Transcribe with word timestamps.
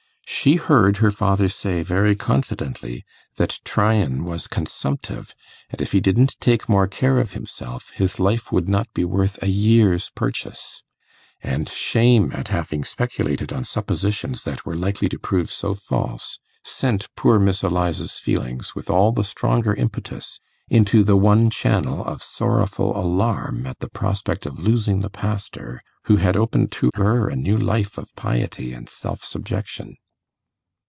She 0.43 0.55
heard 0.55 0.97
her 0.97 1.11
father 1.11 1.47
say 1.49 1.83
very 1.83 2.15
confidently 2.15 3.03
that 3.35 3.59
'Tryan 3.63 4.23
was 4.23 4.47
consumptive, 4.47 5.35
and 5.69 5.81
if 5.81 5.91
he 5.91 5.99
didn't 5.99 6.35
take 6.39 6.67
more 6.69 6.87
care 6.87 7.19
of 7.19 7.33
himself, 7.33 7.91
his 7.93 8.19
life 8.19 8.51
would 8.51 8.67
not 8.67 8.91
be 8.93 9.05
worth 9.05 9.43
a 9.43 9.49
year's 9.49 10.09
purchase;' 10.09 10.81
and 11.43 11.69
shame 11.69 12.31
at 12.33 12.47
having 12.47 12.83
speculated 12.83 13.53
on 13.53 13.65
suppositions 13.65 14.41
that 14.43 14.65
were 14.65 14.73
likely 14.73 15.07
to 15.09 15.19
prove 15.19 15.51
so 15.51 15.75
false, 15.75 16.39
sent 16.63 17.07
poor 17.15 17.37
Miss 17.37 17.61
Eliza's 17.61 18.13
feelings 18.17 18.73
with 18.73 18.89
all 18.89 19.11
the 19.11 19.23
stronger 19.25 19.75
impetus 19.75 20.39
into 20.69 21.03
the 21.03 21.17
one 21.17 21.51
channel 21.51 22.03
of 22.03 22.23
sorrowful 22.23 22.97
alarm 22.97 23.67
at 23.67 23.77
the 23.77 23.89
prospect 23.89 24.47
of 24.47 24.57
losing 24.57 25.01
the 25.01 25.09
pastor 25.11 25.81
who 26.05 26.15
had 26.15 26.35
opened 26.35 26.71
to 26.71 26.89
her 26.95 27.27
a 27.29 27.35
new 27.35 27.57
life 27.59 27.95
of 27.99 28.15
piety 28.15 28.73
and 28.73 28.89
self 28.89 29.21
subjection. 29.23 29.97